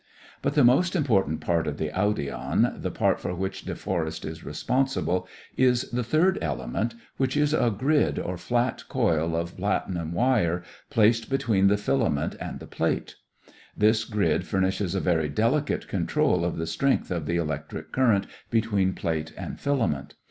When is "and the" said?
12.39-12.65